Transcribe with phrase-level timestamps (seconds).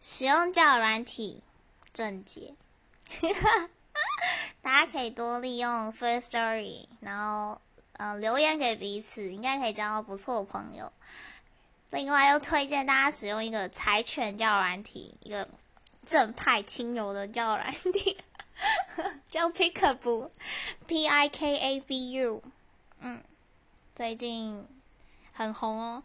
[0.00, 1.42] 使用交软体，
[1.92, 2.54] 正解。
[4.62, 7.60] 大家可以多利用 First Story，然后
[7.94, 10.92] 呃留言给彼此，应该可以交到不错的朋友。
[11.90, 15.48] 另外又推荐大家使用一个柴犬交软体，一个
[16.04, 18.18] 正派轻柔的交软体，
[19.30, 22.42] 叫 Pickabu，P I K A B U
[23.00, 23.22] 嗯，
[23.94, 24.66] 最近
[25.32, 26.02] 很红哦。